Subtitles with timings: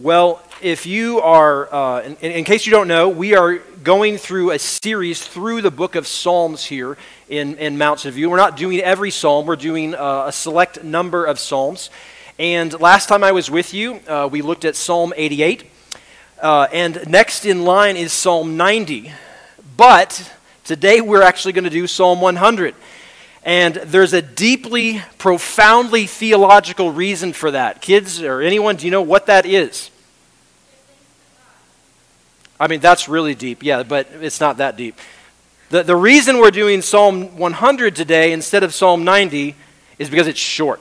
[0.00, 4.50] Well, if you are, uh, in, in, case you don't know, we are going through
[4.50, 8.28] a series through the book of Psalms here in, in Mountain View.
[8.28, 11.90] We're not doing every psalm, we're doing uh, a select number of psalms.
[12.40, 15.70] And last time I was with you, uh, we looked at Psalm 88.
[16.42, 19.12] Uh, and next in line is Psalm 90.
[19.76, 20.28] But
[20.64, 22.74] today we're actually going to do Psalm 100.
[23.44, 27.82] And there's a deeply, profoundly theological reason for that.
[27.82, 29.90] Kids or anyone, do you know what that is?
[32.58, 34.98] I mean, that's really deep, yeah, but it's not that deep.
[35.68, 39.54] The, the reason we're doing Psalm 100 today instead of Psalm 90
[39.98, 40.80] is because it's short.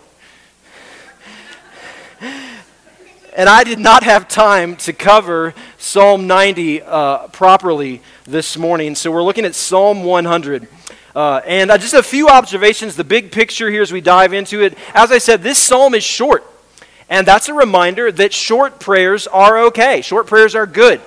[2.21, 9.11] and I did not have time to cover Psalm 90 uh, properly this morning, so
[9.11, 10.67] we're looking at Psalm 100.
[11.15, 14.61] Uh, and uh, just a few observations, the big picture here as we dive into
[14.61, 14.75] it.
[14.93, 16.43] As I said, this psalm is short.
[17.09, 20.01] And that's a reminder that short prayers are okay.
[20.01, 21.01] Short prayers are good.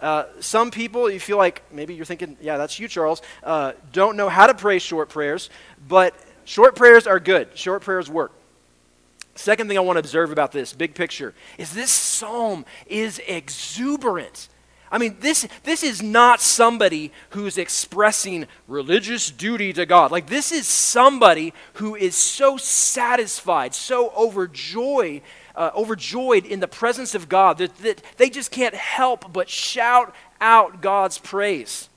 [0.00, 4.16] Uh, some people, you feel like maybe you're thinking, yeah, that's you, Charles, uh, don't
[4.16, 5.50] know how to pray short prayers,
[5.88, 7.48] but short prayers are good.
[7.58, 8.30] Short prayers work.
[9.34, 14.48] Second thing I want to observe about this, big picture, is this psalm is exuberant.
[14.90, 20.10] I mean, this, this is not somebody who's expressing religious duty to God.
[20.10, 25.22] Like, this is somebody who is so satisfied, so overjoyed,
[25.54, 30.14] uh, overjoyed in the presence of God that, that they just can't help but shout
[30.40, 31.90] out God's praise.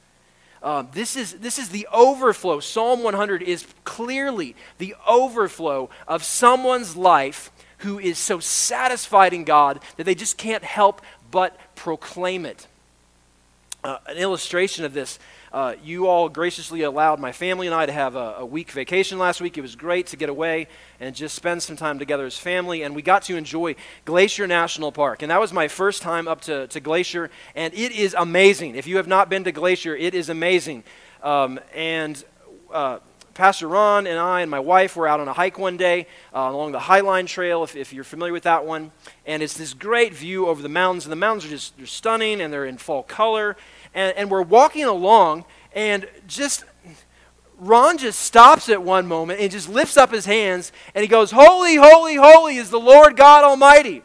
[0.61, 2.59] Um, this, is, this is the overflow.
[2.59, 9.79] Psalm 100 is clearly the overflow of someone's life who is so satisfied in God
[9.95, 12.67] that they just can't help but proclaim it
[13.83, 15.19] uh, an illustration of this.
[15.51, 19.17] Uh, you all graciously allowed my family and I to have a, a, week vacation
[19.17, 19.57] last week.
[19.57, 20.67] It was great to get away
[20.99, 22.83] and just spend some time together as family.
[22.83, 25.23] And we got to enjoy Glacier National Park.
[25.23, 27.29] And that was my first time up to, to Glacier.
[27.55, 28.75] And it is amazing.
[28.75, 30.83] If you have not been to Glacier, it is amazing.
[31.21, 32.23] Um, and
[32.71, 32.99] uh,
[33.33, 36.49] Pastor Ron and I and my wife were out on a hike one day uh,
[36.51, 38.91] along the Highline Trail, if, if, you're familiar with that one.
[39.25, 41.05] And it's this great view over the mountains.
[41.05, 43.55] And the mountains are just they're stunning and they're in fall color.
[43.93, 46.65] And, and we're walking along, and just
[47.57, 51.31] Ron just stops at one moment and just lifts up his hands and he goes,
[51.31, 54.01] Holy, holy, holy is the Lord God Almighty.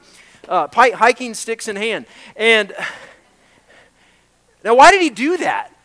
[0.49, 2.07] Uh, hiking sticks in hand.
[2.37, 2.75] And
[4.65, 5.76] now, why did he do that?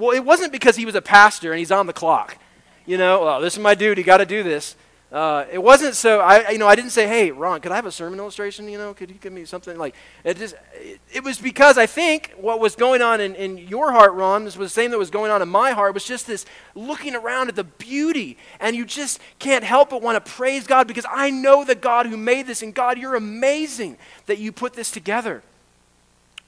[0.00, 2.38] Well, it wasn't because he was a pastor and he's on the clock.
[2.86, 4.74] You know, oh, this is my duty, got to do this.
[5.12, 6.20] Uh, it wasn't so.
[6.20, 8.68] I you know I didn't say, "Hey, Ron, could I have a sermon illustration?
[8.68, 11.86] You know, could you give me something like?" It just it, it was because I
[11.86, 14.98] think what was going on in, in your heart, Ron, this was the same that
[14.98, 15.94] was going on in my heart.
[15.94, 16.46] Was just this
[16.76, 20.86] looking around at the beauty, and you just can't help but want to praise God
[20.86, 24.74] because I know the God who made this, and God, you're amazing that you put
[24.74, 25.42] this together.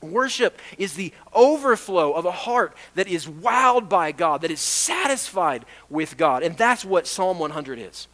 [0.02, 5.64] Worship is the overflow of a heart that is wowed by God, that is satisfied
[5.88, 8.08] with God, and that's what Psalm 100 is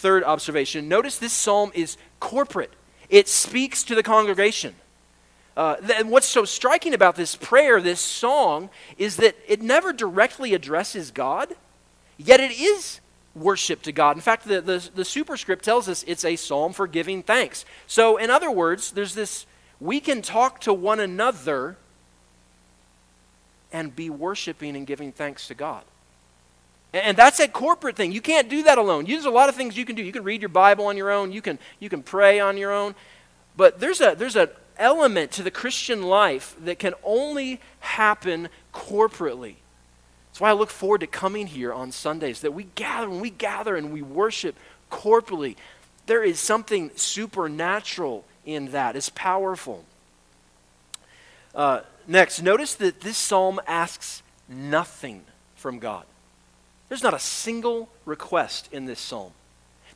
[0.00, 2.72] third observation notice this psalm is corporate,
[3.08, 4.74] it speaks to the congregation.
[5.56, 10.54] Uh, and what's so striking about this prayer, this song, is that it never directly
[10.54, 11.54] addresses God,
[12.16, 13.00] yet it is
[13.34, 14.16] worship to God.
[14.16, 17.64] In fact, the, the, the superscript tells us it's a psalm for giving thanks.
[17.86, 19.44] So, in other words, there's this
[19.80, 21.76] we can talk to one another
[23.72, 25.82] and be worshiping and giving thanks to God.
[26.92, 28.10] And that's a corporate thing.
[28.10, 29.04] You can't do that alone.
[29.04, 30.02] There's a lot of things you can do.
[30.02, 31.30] You can read your Bible on your own.
[31.30, 32.96] You can, you can pray on your own.
[33.56, 39.56] But there's a there's an element to the Christian life that can only happen corporately.
[40.30, 43.30] That's why I look forward to coming here on Sundays, that we gather, and we
[43.30, 44.56] gather and we worship
[44.90, 45.56] corporately,
[46.06, 48.96] there is something supernatural in that.
[48.96, 49.84] It's powerful.
[51.54, 55.24] Uh, next, notice that this psalm asks nothing
[55.56, 56.04] from God.
[56.88, 59.32] There's not a single request in this psalm.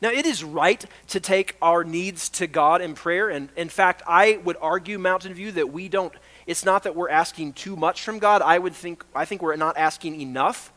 [0.01, 3.29] Now, it is right to take our needs to God in prayer.
[3.29, 6.13] And in fact, I would argue, Mountain View, that we don't,
[6.45, 8.41] it's not that we're asking too much from God.
[8.41, 10.71] I would think, I think we're not asking enough.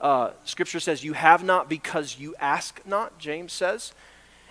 [0.00, 3.92] Uh, scripture says, You have not because you ask not, James says.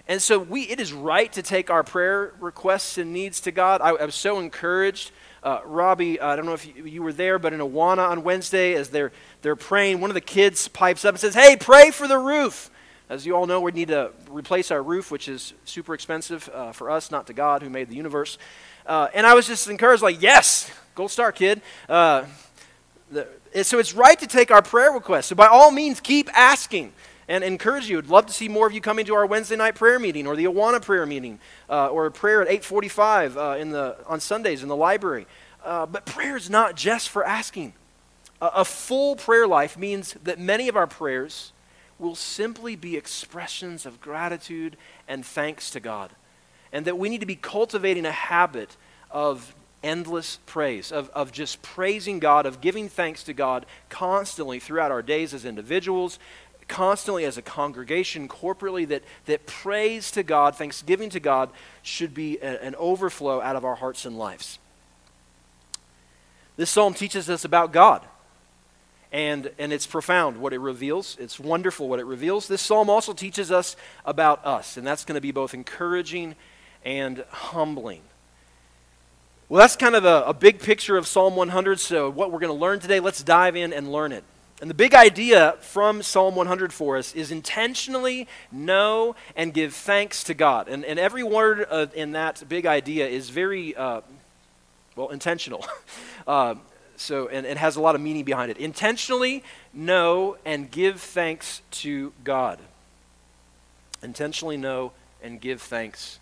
[0.08, 3.82] And so we, it is right to take our prayer requests and needs to God.
[3.82, 5.12] I, I was so encouraged
[5.46, 8.24] uh, Robbie, uh, I don't know if you, you, were there, but in Awana on
[8.24, 9.12] Wednesday, as they're,
[9.44, 12.72] they're praying, one of the kids pipes up and says, Hey, pray for the roof.
[13.10, 16.72] As you all know, we need to replace our roof, which is super expensive uh,
[16.72, 18.40] for us, not to God who made the universe.
[18.88, 21.62] Uh, and I was just encouraged, like, Yes, gold star, kid.
[21.88, 22.26] Uh,
[23.12, 23.28] the,
[23.62, 25.28] so it's right to take our prayer requests.
[25.28, 26.92] So by all means, keep asking.
[27.28, 27.98] And encourage you.
[27.98, 30.36] I'd love to see more of you coming to our Wednesday night prayer meeting or
[30.36, 31.40] the Awana prayer meeting
[31.70, 35.28] uh, or a prayer at 845 uh, in the, on Sundays in the library.
[35.64, 37.74] Uh, but prayer is not just for asking.
[38.42, 41.52] A, a full prayer life means that many of our prayers
[41.98, 44.78] will simply be expressions of gratitude
[45.08, 46.12] and thanks to God.
[46.72, 48.76] And that we need to be cultivating a habit
[49.10, 49.56] of
[49.86, 55.04] endless praise, of, of just praising God, of giving thanks to God constantly throughout our
[55.04, 56.18] days as individuals,
[56.68, 61.50] constantly as a congregation, corporately, that, that praise to God, thanksgiving to God,
[61.82, 64.60] should be a, an overflow out of our hearts and lives.
[66.58, 68.06] This psalm teaches us about God.
[69.12, 71.16] And, and it's profound what it reveals.
[71.20, 72.48] It's wonderful what it reveals.
[72.48, 76.36] This psalm also teaches us about us, and that's going to be both encouraging
[76.84, 78.02] and humbling.
[79.48, 81.80] Well, that's kind of a, a big picture of Psalm 100.
[81.80, 84.24] So, what we're going to learn today, let's dive in and learn it.
[84.62, 90.24] And the big idea from Psalm 100 for us is intentionally know and give thanks
[90.26, 90.70] to God.
[90.70, 94.02] And, and every word uh, in that big idea is very, uh,
[94.96, 95.66] well, intentional.
[96.28, 96.56] uh,
[96.96, 98.58] so, and it has a lot of meaning behind it.
[98.58, 99.44] Intentionally
[99.74, 102.60] know and give thanks to God.
[104.02, 106.20] Intentionally know and give thanks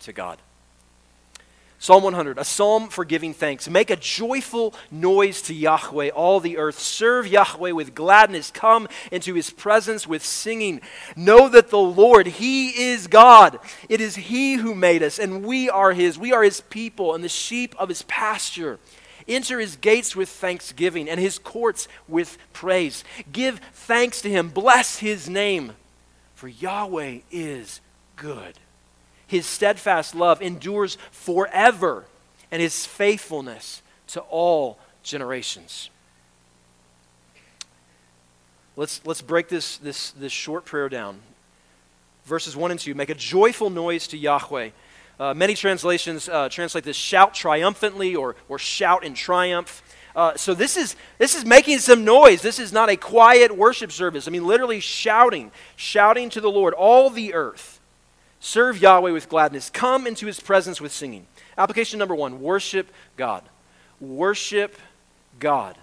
[0.00, 0.38] to God.
[1.78, 3.68] Psalm 100, a psalm for giving thanks.
[3.68, 6.78] Make a joyful noise to Yahweh, all the earth.
[6.78, 8.50] Serve Yahweh with gladness.
[8.50, 10.80] Come into his presence with singing.
[11.14, 13.58] Know that the Lord, he is God.
[13.90, 16.18] It is he who made us, and we are his.
[16.18, 18.78] We are his people and the sheep of his pasture.
[19.28, 23.04] Enter his gates with thanksgiving and his courts with praise.
[23.30, 24.48] Give thanks to him.
[24.48, 25.72] Bless his name,
[26.34, 27.80] for Yahweh is
[28.16, 28.58] good.
[29.26, 32.04] His steadfast love endures forever,
[32.50, 35.90] and his faithfulness to all generations.
[38.76, 41.20] Let's, let's break this, this, this short prayer down.
[42.24, 44.70] Verses 1 and 2 Make a joyful noise to Yahweh.
[45.18, 49.82] Uh, many translations uh, translate this shout triumphantly or, or shout in triumph.
[50.16, 52.40] Uh, so this is this is making some noise.
[52.40, 54.26] This is not a quiet worship service.
[54.26, 57.73] I mean, literally shouting, shouting to the Lord, all the earth.
[58.44, 59.70] Serve Yahweh with gladness.
[59.70, 61.26] Come into his presence with singing.
[61.56, 63.42] Application number one worship God.
[64.00, 64.76] Worship
[65.40, 65.78] God.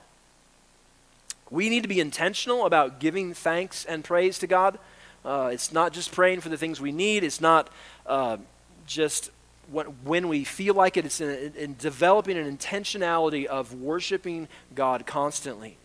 [1.49, 4.77] We need to be intentional about giving thanks and praise to God.
[5.25, 7.67] Uh, it's not just praying for the things we need, it's not
[8.05, 8.37] uh,
[8.85, 9.31] just
[9.71, 15.07] when, when, we feel like it, it's in, in developing an intentionality of worshiping God
[15.07, 15.77] constantly.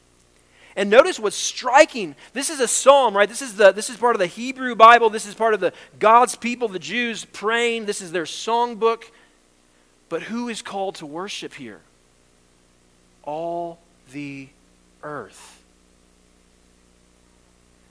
[0.76, 2.14] And notice what's striking.
[2.34, 3.28] This is a psalm, right?
[3.28, 5.08] This is, the, this is part of the Hebrew Bible.
[5.08, 7.86] This is part of the God's people, the Jews praying.
[7.86, 9.04] This is their songbook.
[10.10, 11.80] But who is called to worship here?
[13.22, 13.78] All
[14.12, 14.48] the
[15.02, 15.55] earth.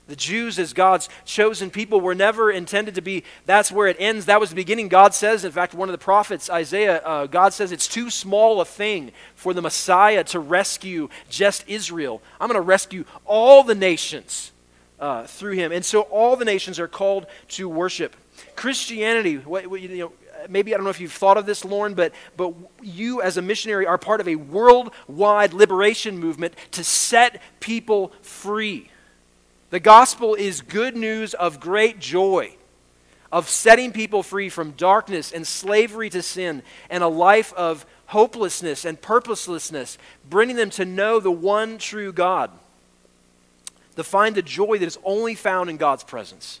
[0.08, 4.26] The Jews, as God's chosen people, were never intended to be, that's where it ends.
[4.26, 4.86] That was the beginning.
[4.86, 8.60] God says, in fact, one of the prophets, Isaiah, uh, God says it's too small
[8.60, 12.22] a thing for the Messiah to rescue just Israel.
[12.40, 14.52] I'm going to rescue all the nations
[15.00, 15.72] uh, through him.
[15.72, 18.14] And so all the nations are called to worship.
[18.54, 20.12] Christianity, what, what, you know,
[20.48, 23.42] maybe I don't know if you've thought of this, Lauren, but, but you as a
[23.42, 28.88] missionary are part of a worldwide liberation movement to set people free.
[29.70, 32.54] The gospel is good news of great joy,
[33.32, 38.84] of setting people free from darkness and slavery to sin and a life of hopelessness
[38.84, 39.98] and purposelessness,
[40.30, 42.50] bringing them to know the one true God,
[43.96, 46.60] to find the joy that is only found in God's presence.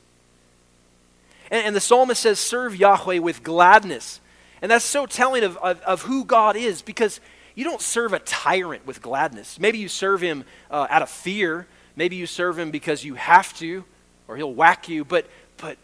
[1.50, 4.20] And, and the psalmist says, Serve Yahweh with gladness.
[4.60, 7.20] And that's so telling of, of, of, who God is because
[7.54, 9.60] you don't serve a tyrant with gladness.
[9.60, 13.56] Maybe you serve him uh, out of fear Maybe you serve him because you have
[13.58, 13.84] to,
[14.28, 15.04] or he'll whack you.
[15.04, 15.26] But,
[15.56, 15.78] but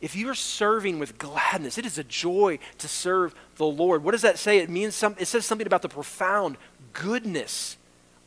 [0.00, 4.04] if you are serving with gladness, it is a joy to serve the Lord.
[4.04, 4.58] What does that say?
[4.58, 6.56] It means some, it says something about the profound
[6.92, 7.76] goodness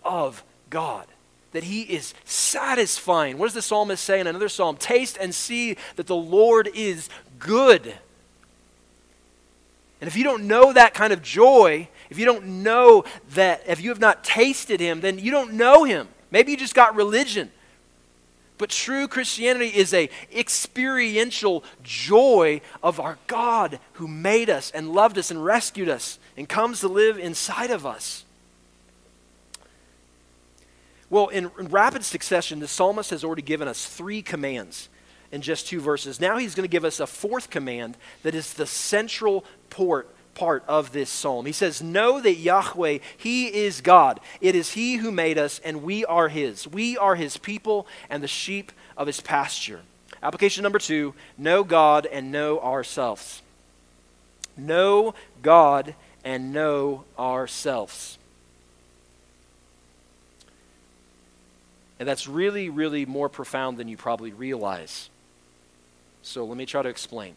[0.04, 1.08] of God.
[1.54, 3.38] That he is satisfying.
[3.38, 4.76] What does the psalmist say in another psalm?
[4.76, 7.96] Taste and see that the Lord is good.
[10.02, 13.82] And if you don't know that kind of joy, if you don't know that, if
[13.82, 16.10] you have not tasted him, then you don't know him.
[16.32, 17.52] Maybe you just got religion.
[18.58, 25.18] But true Christianity is a experiential joy of our God who made us and loved
[25.18, 28.24] us and rescued us and comes to live inside of us.
[31.10, 34.90] Well, in, in rapid succession, the psalmist has already given us three commands
[35.32, 36.20] in just two verses.
[36.20, 40.64] Now he's going to give us a fourth command that is the central port part
[40.68, 41.46] of this psalm.
[41.46, 44.20] He says, Know that Yahweh, He is God.
[44.42, 46.68] It is He who made us, and we are His.
[46.68, 49.80] We are His people and the sheep of His pasture.
[50.22, 53.42] Application number two know God and know ourselves.
[54.58, 58.18] Know God and know ourselves.
[62.00, 65.10] And that's really, really more profound than you probably realize.
[66.22, 67.36] So let me try to explain.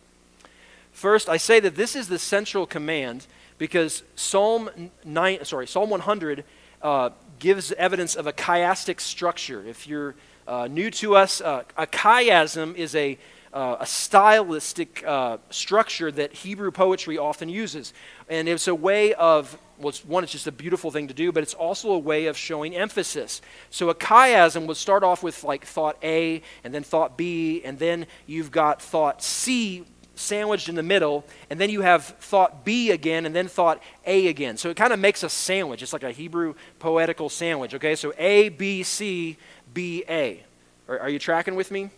[0.99, 6.43] First, I say that this is the central command because Psalm 9, sorry, Psalm 100
[6.83, 9.65] uh, gives evidence of a chiastic structure.
[9.65, 10.17] If you're
[10.49, 13.17] uh, new to us, uh, a chiasm is a,
[13.53, 17.95] uh, a stylistic uh, structure that Hebrew poetry often uses.
[18.29, 21.31] And it's a way of, well, it's, one, it's just a beautiful thing to do,
[21.31, 23.41] but it's also a way of showing emphasis.
[23.71, 27.79] So a chiasm would start off with like thought A, and then thought B, and
[27.79, 29.85] then you've got thought C
[30.19, 34.29] sandwiched in the middle, and then you have thought B again, and then thought A
[34.29, 34.57] again.
[34.57, 35.83] So it kind of makes a sandwich.
[35.83, 37.95] It's like a Hebrew poetical sandwich, okay?
[37.95, 39.37] So A, B, C,
[39.73, 40.43] B, A.
[40.89, 41.91] Are, are you tracking with me?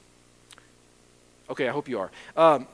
[1.49, 2.11] Okay, I hope you are.
[2.37, 2.67] Um,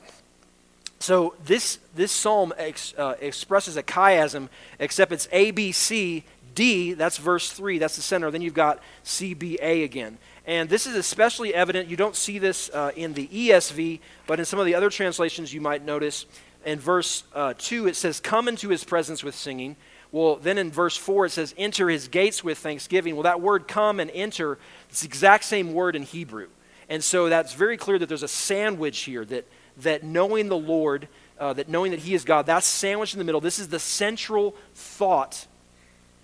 [0.99, 4.49] so this, this psalm ex, uh, expresses a chiasm,
[4.79, 6.23] except it's A, B, C,
[6.57, 8.31] D, that's verse 3, that's the center.
[8.31, 10.17] Then you've got C, B, A again.
[10.47, 11.87] And this is especially evident.
[11.87, 15.53] You don't see this uh, in the ESV, but in some of the other translations,
[15.53, 16.25] you might notice
[16.65, 19.75] in verse uh, 2, it says, Come into his presence with singing.
[20.11, 23.15] Well, then in verse 4, it says, Enter his gates with thanksgiving.
[23.15, 24.57] Well, that word come and enter,
[24.89, 26.47] it's the exact same word in Hebrew.
[26.89, 29.45] And so that's very clear that there's a sandwich here, that,
[29.77, 31.07] that knowing the Lord,
[31.39, 33.41] uh, that knowing that he is God, that's sandwiched in the middle.
[33.41, 35.45] This is the central thought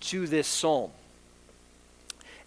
[0.04, 0.90] to this psalm.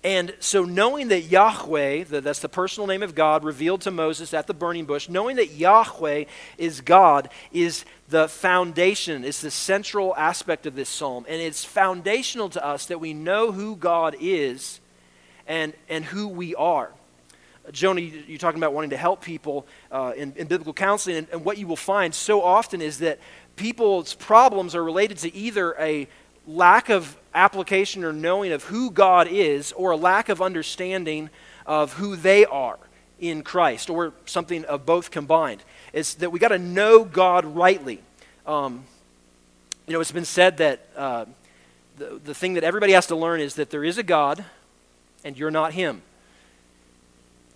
[0.04, 4.48] And so, knowing that Yahweh, that's the personal name of God revealed to Moses at
[4.48, 6.26] the burning bush, knowing that Yahweh
[6.58, 11.26] is God is the foundation, it's the central aspect of this psalm.
[11.28, 14.80] And it's foundational to us that we know who God is
[15.48, 16.92] and, and who we are.
[17.72, 21.44] Jonah, you're talking about wanting to help people uh, in, in, biblical counseling, and, and
[21.44, 23.20] what you will find so often is that
[23.58, 26.08] people's problems are related to either a
[26.46, 31.30] lack of application or knowing of who God is or a lack of understanding
[31.66, 32.80] of who they are
[33.20, 35.64] in Christ or something of both combined.
[35.94, 38.02] It's that we got to know God rightly.
[38.46, 38.84] Um,
[39.86, 41.26] you know, it's been said that uh,
[41.98, 44.44] the, the thing that everybody has to learn is that there is a God
[45.24, 46.02] and you're not Him.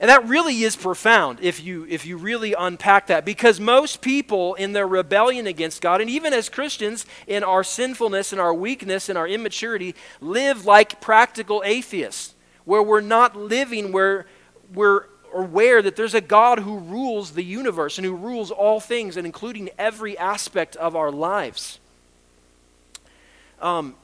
[0.02, 4.56] And that really is profound if you, if you really unpack that, because most people
[4.56, 9.10] in their rebellion against God, and even as Christians in our sinfulness and our weakness
[9.10, 12.34] and our immaturity, live like practical atheists,
[12.66, 14.26] where we're not living where
[14.74, 15.06] we're
[15.36, 19.28] aware that there's a God who rules the universe and who rules all things, and
[19.28, 21.80] including every aspect of our lives.
[23.62, 23.96] Um,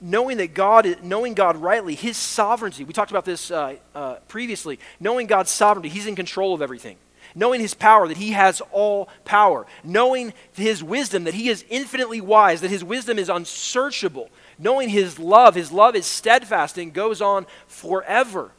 [0.00, 2.84] knowing that God, is knowing God rightly, His sovereignty.
[2.84, 4.78] We talked about this uh, uh, previously.
[4.98, 6.96] Knowing God's sovereignty, He's in control of everything.
[7.34, 9.66] Knowing His power, that He has all power.
[9.84, 14.30] Knowing His wisdom, that He is infinitely wise, that His wisdom is unsearchable.
[14.58, 18.50] Knowing His love, His love is steadfast and goes on forever.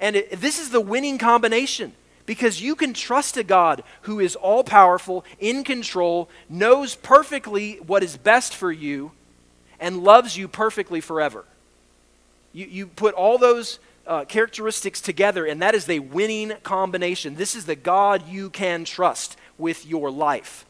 [0.00, 1.92] And it, this is the winning combination
[2.24, 8.02] because you can trust a God who is all powerful, in control, knows perfectly what
[8.02, 9.12] is best for you
[9.80, 11.44] and loves you perfectly forever.
[12.52, 17.36] You, you put all those uh, characteristics together, and that is a winning combination.
[17.36, 20.64] This is the God you can trust with your life.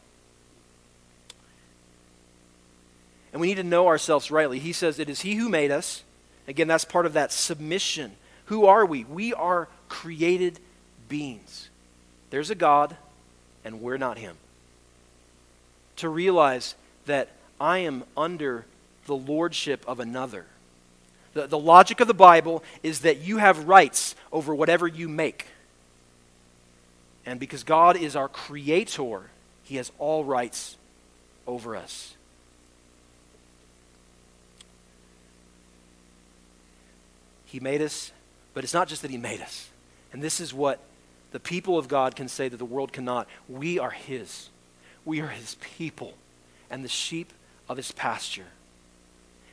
[3.31, 4.59] And we need to know ourselves rightly.
[4.59, 6.03] He says, It is He who made us.
[6.47, 8.11] Again, that's part of that submission.
[8.45, 9.03] Who are we?
[9.03, 10.59] We are created
[11.07, 11.69] beings.
[12.31, 12.97] There's a God,
[13.63, 14.35] and we're not Him.
[15.97, 16.75] To realize
[17.05, 17.29] that
[17.61, 18.65] I am under
[19.09, 20.45] the lordship of another.
[21.33, 25.47] The, the logic of the Bible is that you have rights over whatever you make.
[27.25, 29.31] And because God is our creator,
[29.63, 30.77] He has all rights
[31.47, 32.13] over us.
[37.45, 38.11] He made us,
[38.53, 39.69] but it's not just that He made us.
[40.13, 40.79] And this is what
[41.31, 43.27] the people of God can say that the world cannot.
[43.47, 44.49] We are His.
[45.03, 46.13] We are His people
[46.69, 47.33] and the sheep
[47.67, 48.45] of His pasture.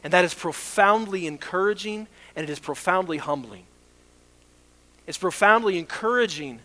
[0.06, 3.64] And that is profoundly encouraging and it is profoundly humbling.
[5.04, 6.60] It's profoundly encouraging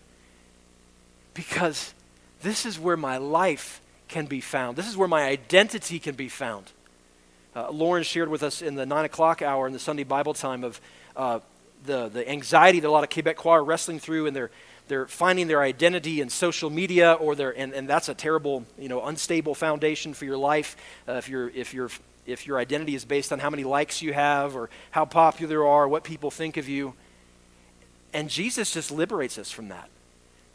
[1.33, 1.95] because
[2.43, 4.77] this is where my life can be found.
[4.77, 6.71] This is where my identity can be found.
[7.55, 10.63] Uh, Lauren shared with us in the 9 o'clock hour in the Sunday Bible time
[10.63, 10.79] of
[11.15, 11.39] uh,
[11.83, 14.51] the, the anxiety that a lot of Quebecois are wrestling through in their,
[14.87, 18.87] they're finding their identity in social media, or they're, and, and that's a terrible, you
[18.87, 20.77] know, unstable foundation for your life.
[21.09, 21.89] Uh, if, you're, if, you're,
[22.31, 25.67] if your identity is based on how many likes you have, or how popular you
[25.67, 26.93] are, what people think of you.
[28.13, 29.89] And Jesus just liberates us from that.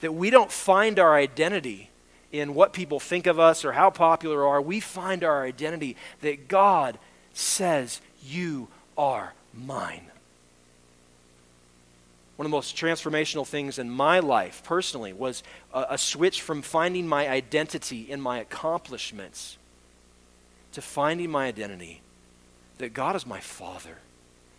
[0.00, 1.90] That we don't find our identity
[2.32, 4.60] in what people think of us or how popular we are.
[4.60, 6.98] We find our identity that God
[7.32, 10.10] says, You are mine.
[12.36, 15.42] One of the most transformational things in my life personally was
[15.72, 19.56] a, a switch from finding my identity in my accomplishments
[20.76, 22.02] to finding my identity
[22.76, 23.96] that God is my Father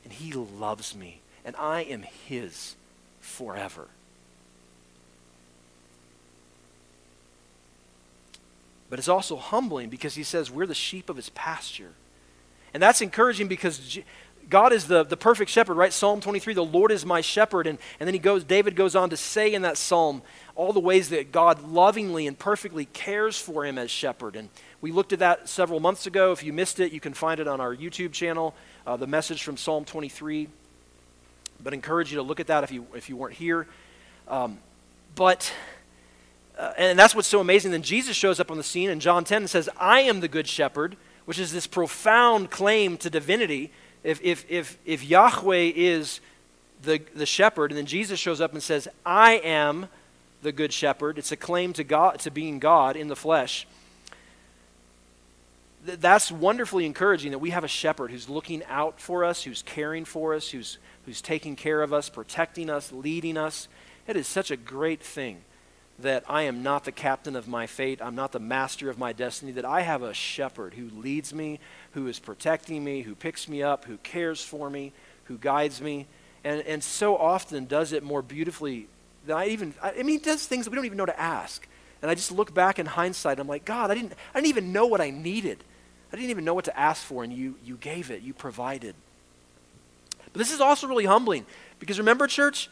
[0.04, 2.76] and He loves me and I am His
[3.20, 3.90] forever.
[8.90, 11.94] But it's also humbling because he says we're the sheep of his pasture.
[12.74, 14.00] And that's encouraging because
[14.50, 15.92] God is the, the perfect shepherd, right?
[15.92, 17.68] Psalm 23, the Lord is my shepherd.
[17.68, 20.22] And, and then he goes, David goes on to say in that psalm
[20.56, 24.36] all the ways that God lovingly and perfectly cares for him as shepherd.
[24.36, 24.50] And
[24.80, 26.32] we looked at that several months ago.
[26.32, 29.44] If you missed it, you can find it on our YouTube channel, uh, the message
[29.44, 30.48] from Psalm 23.
[31.62, 33.68] But I encourage you to look at that if you, if you weren't here.
[34.28, 34.60] Um,
[35.16, 35.52] but,
[36.58, 37.72] uh, and that's what's so amazing.
[37.72, 40.28] Then Jesus shows up on the scene in John 10 and says, I am the
[40.28, 43.72] good shepherd, which is this profound claim to divinity
[44.08, 46.22] if, if, if, if Yahweh is
[46.82, 49.90] the, the shepherd, and then Jesus shows up and says, I am
[50.42, 53.68] the good shepherd, it's a claim to God to being God in the flesh.
[55.84, 60.06] That's wonderfully encouraging that we have a shepherd who's looking out for us, who's caring
[60.06, 63.68] for us, who's, who's taking care of us, protecting us, leading us.
[64.08, 65.42] It is such a great thing
[66.00, 69.14] that I am not the captain of my fate, I'm not the master of my
[69.14, 71.60] destiny, that I have a shepherd who leads me,
[71.94, 74.94] who is protecting me, who picks me up, who cares for me,
[75.26, 76.06] who guides me,
[76.44, 78.88] and, and so often does it more beautifully
[79.26, 81.68] than I even, I mean, he does things that we don't even know to ask.
[82.02, 84.50] And I just look back in hindsight, and I'm like, God, I didn't, I didn't
[84.50, 85.64] even know what I needed.
[86.14, 88.96] I didn't even know what to ask for, and you, you gave it, you provided.
[90.32, 91.46] But this is also really humbling
[91.80, 92.70] because remember, church,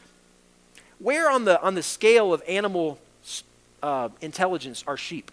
[1.00, 3.00] where on the, on the scale of animal
[3.86, 5.32] uh, intelligence are sheep.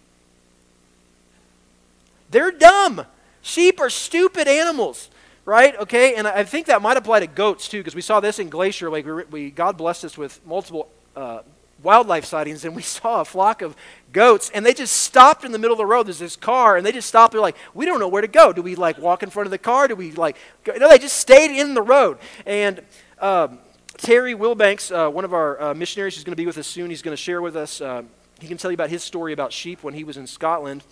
[2.29, 3.05] They're dumb.
[3.41, 5.09] Sheep are stupid animals,
[5.43, 5.75] right?
[5.79, 8.49] Okay, and I think that might apply to goats too, because we saw this in
[8.49, 9.07] Glacier Lake.
[9.07, 11.39] We, we, God blessed us with multiple uh,
[11.81, 13.75] wildlife sightings, and we saw a flock of
[14.11, 16.05] goats, and they just stopped in the middle of the road.
[16.05, 17.31] There's this car, and they just stopped.
[17.31, 18.53] They're like, we don't know where to go.
[18.53, 19.87] Do we like walk in front of the car?
[19.87, 20.37] Do we like?
[20.63, 20.73] Go?
[20.73, 22.81] No, they just stayed in the road, and.
[23.19, 23.57] Um,
[23.95, 26.89] Terry Wilbanks, uh, one of our uh, missionaries, who's going to be with us soon.
[26.89, 28.01] He's going to share with us uh,
[28.43, 30.83] he can tell you about his story about sheep when he was in Scotland.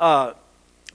[0.00, 0.32] Uh,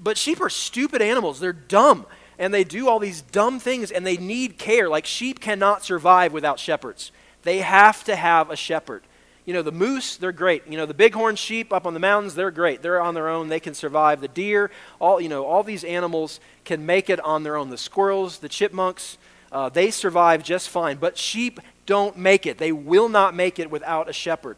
[0.02, 1.40] but sheep are stupid animals.
[1.40, 2.06] They're dumb.
[2.38, 4.90] And they do all these dumb things and they need care.
[4.90, 7.14] Like sheep cannot survive without shepherds.
[7.44, 9.04] They have to have a shepherd.
[9.46, 10.68] You know, the moose, they're great.
[10.68, 12.82] You know, the bighorn sheep up on the mountains, they're great.
[12.82, 13.48] They're on their own.
[13.48, 14.20] They can survive.
[14.20, 17.70] The deer, all, you know, all these animals can make it on their own.
[17.70, 19.18] The squirrels, the chipmunks,
[19.54, 20.98] uh, they survive just fine.
[20.98, 22.58] But sheep don't make it.
[22.58, 24.58] They will not make it without a shepherd.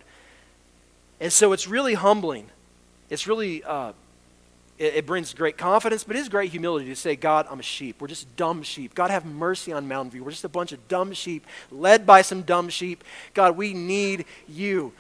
[1.20, 2.50] And so it's really humbling.
[3.10, 3.94] It's really, uh,
[4.78, 7.64] it, it, brings great confidence, but it is great humility to say, God, I'm a
[7.64, 8.02] sheep.
[8.02, 8.94] We're just dumb sheep.
[8.96, 10.24] God, have mercy on Mountain View.
[10.24, 13.04] We're just a bunch of dumb sheep, led by some dumb sheep.
[13.34, 14.92] God, we need you.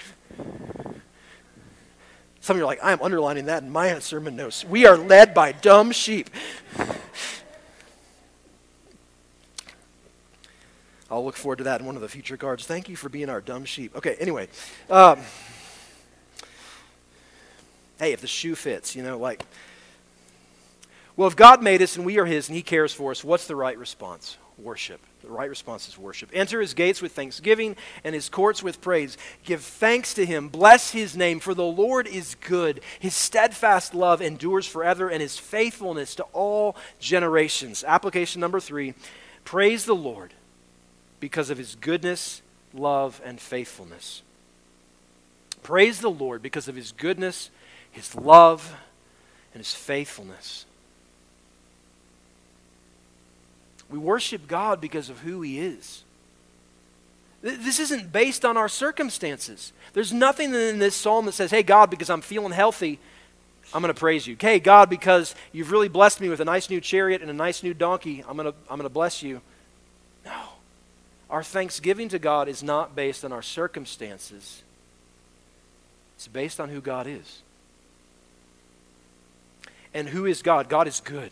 [2.39, 4.63] Some of you are like, I am underlining that in my sermon notes.
[4.63, 6.29] We are led by dumb sheep.
[11.09, 12.65] I'll look forward to that in one of the future cards.
[12.65, 13.95] Thank you for being our dumb sheep.
[13.95, 14.47] Okay, anyway.
[14.89, 15.19] Um,
[17.99, 19.45] hey, if the shoe fits, you know, like.
[21.17, 23.47] Well, if God made us and we are His and He cares for us, what's
[23.47, 24.37] the right response?
[24.57, 24.99] Worship.
[25.21, 26.29] The right response is worship.
[26.33, 29.17] Enter His gates with thanksgiving and His courts with praise.
[29.43, 30.49] Give thanks to Him.
[30.49, 32.81] Bless His name, for the Lord is good.
[32.99, 37.83] His steadfast love endures forever, and His faithfulness to all generations.
[37.83, 38.93] Application number three
[39.45, 40.33] praise the Lord
[41.19, 42.41] because of His goodness,
[42.73, 44.21] love, and faithfulness.
[45.63, 47.49] Praise the Lord because of His goodness
[47.95, 48.75] his love,
[49.53, 50.65] and his faithfulness.
[53.89, 56.03] We worship God because of who he is.
[57.41, 59.71] This isn't based on our circumstances.
[59.93, 62.99] There's nothing in this psalm that says, hey, God, because I'm feeling healthy,
[63.73, 64.35] I'm going to praise you.
[64.39, 67.63] Hey, God, because you've really blessed me with a nice new chariot and a nice
[67.63, 69.41] new donkey, I'm going to, I'm going to bless you.
[70.25, 70.41] No.
[71.29, 74.63] Our thanksgiving to God is not based on our circumstances,
[76.15, 77.41] it's based on who God is.
[79.95, 80.69] And who is God?
[80.69, 81.31] God is good.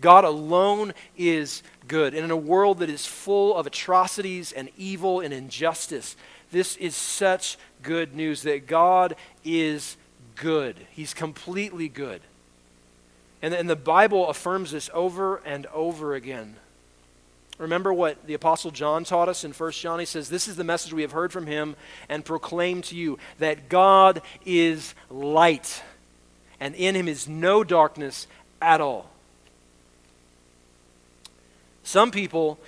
[0.00, 2.14] God alone is good.
[2.14, 6.16] And in a world that is full of atrocities and evil and injustice,
[6.50, 9.96] This is such good news that God is
[10.34, 10.76] good.
[10.90, 12.22] He's completely good.
[13.42, 16.56] And, and the Bible affirms this over and over again.
[17.58, 19.98] Remember what the Apostle John taught us in 1 John?
[19.98, 21.76] He says, This is the message we have heard from him
[22.08, 25.82] and proclaim to you that God is light,
[26.60, 28.26] and in him is no darkness
[28.60, 29.10] at all.
[31.82, 32.60] Some people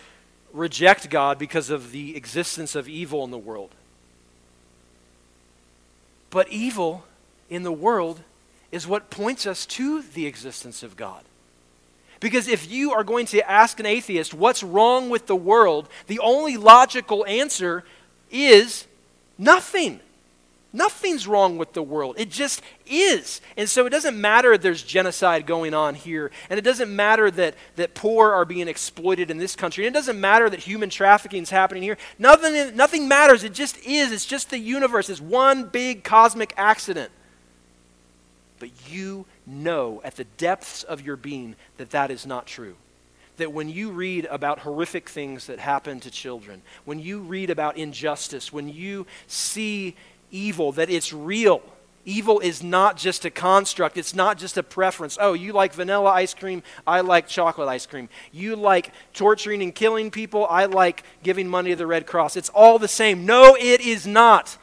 [0.53, 3.71] reject God because of the existence of evil in the world.
[6.31, 7.05] But evil
[7.51, 8.21] in the world
[8.73, 11.23] is what points us to the existence of God.
[12.21, 16.21] Because if you are going to ask an atheist what's wrong with the world, the
[16.21, 17.85] only logical answer
[18.31, 18.87] is
[19.37, 20.01] nothing.
[20.73, 22.17] Nothing's wrong with the world.
[22.19, 23.43] It just is.
[23.59, 26.31] And so it doesn't matter if there's genocide going on here.
[26.49, 29.87] And it doesn't matter that, that poor are being exploited in this country.
[29.87, 31.99] And it doesn't matter that human trafficking is happening here.
[32.19, 33.45] Nothing, nothing matters.
[33.45, 34.13] It just is.
[34.13, 35.11] It's just the universe.
[35.11, 37.11] It's one big cosmic accident.
[38.59, 42.77] But you know at the depths of your being that that is not true
[43.39, 47.77] that when you read about horrific things that happen to children, when you read about
[47.77, 49.97] injustice, when you see
[50.33, 51.63] evil, that it's real.
[52.05, 55.17] Evil is not just a construct, it's not just a preference.
[55.21, 58.09] Oh, you like vanilla ice cream, I like chocolate ice cream.
[58.33, 62.37] You like torturing and killing people, I like giving money to the Red Cross.
[62.37, 63.25] It's all the same.
[63.25, 64.59] No, it is not.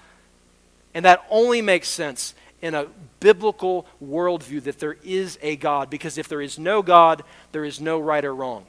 [0.93, 2.88] And that only makes sense in a
[3.21, 7.79] biblical worldview that there is a God, because if there is no God, there is
[7.79, 8.65] no right or wrong.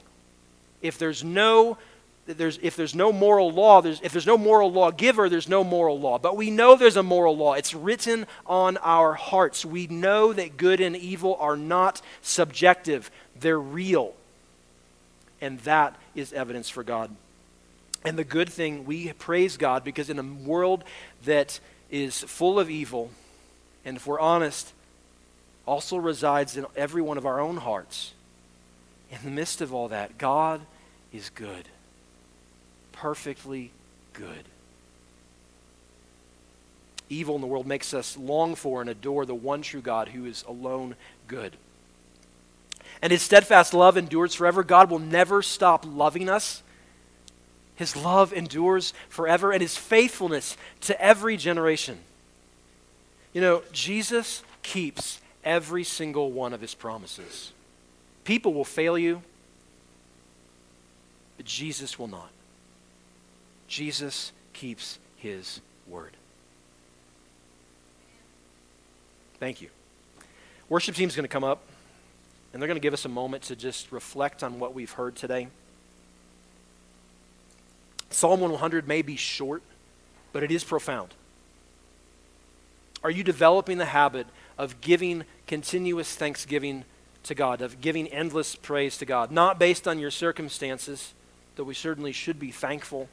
[0.81, 1.77] If there's no
[2.25, 5.99] there's, if there's no moral law, there's, if there's no moral lawgiver, there's no moral
[5.99, 6.19] law.
[6.19, 7.53] But we know there's a moral law.
[7.53, 9.65] It's written on our hearts.
[9.65, 14.13] We know that good and evil are not subjective, they're real.
[15.39, 17.09] And that is evidence for God.
[18.03, 20.83] And the good thing, we praise God because in a world
[21.25, 23.09] that is full of evil,
[23.83, 24.73] and if we're honest,
[25.65, 28.13] also resides in every one of our own hearts.
[29.11, 30.61] In the midst of all that, God
[31.11, 31.67] is good
[33.01, 33.71] perfectly
[34.13, 34.43] good.
[37.09, 40.25] Evil in the world makes us long for and adore the one true God who
[40.25, 40.95] is alone
[41.27, 41.57] good.
[43.01, 44.63] And his steadfast love endures forever.
[44.63, 46.61] God will never stop loving us.
[47.75, 51.97] His love endures forever, and his faithfulness to every generation.
[53.33, 57.51] You know, Jesus keeps every single one of his promises.
[58.25, 59.23] People will fail you,
[61.37, 62.29] but Jesus will not.
[63.71, 66.11] Jesus keeps his word.
[69.39, 69.69] Thank you.
[70.67, 71.63] Worship team's going to come up,
[72.51, 75.15] and they're going to give us a moment to just reflect on what we've heard
[75.15, 75.47] today.
[78.09, 79.63] Psalm 100 may be short,
[80.33, 81.13] but it is profound.
[83.05, 86.83] Are you developing the habit of giving continuous thanksgiving
[87.23, 89.31] to God, of giving endless praise to God?
[89.31, 91.13] Not based on your circumstances,
[91.55, 93.07] though we certainly should be thankful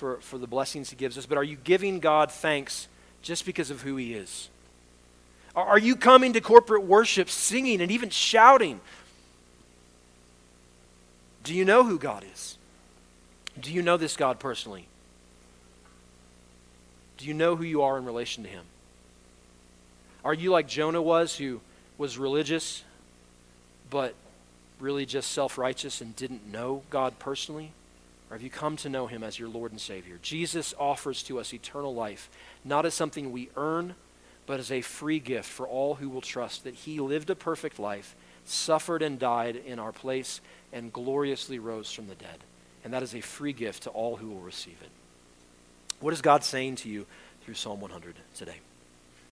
[0.00, 2.88] for, for the blessings He gives us, but are you giving God thanks
[3.20, 4.48] just because of who He is?
[5.54, 8.80] Are you coming to corporate worship singing and even shouting?
[11.44, 12.56] Do you know who God is?
[13.60, 14.86] Do you know this God personally?
[17.18, 18.64] Do you know who you are in relation to Him?
[20.24, 21.60] Are you like Jonah was, who
[21.98, 22.84] was religious,
[23.90, 24.14] but
[24.78, 27.72] really just self righteous and didn't know God personally?
[28.30, 30.18] Or have you come to know him as your Lord and Savior?
[30.22, 32.30] Jesus offers to us eternal life,
[32.64, 33.96] not as something we earn,
[34.46, 37.80] but as a free gift for all who will trust that he lived a perfect
[37.80, 38.14] life,
[38.44, 40.40] suffered and died in our place,
[40.72, 42.38] and gloriously rose from the dead.
[42.84, 44.90] And that is a free gift to all who will receive it.
[45.98, 47.06] What is God saying to you
[47.44, 48.56] through Psalm 100 today?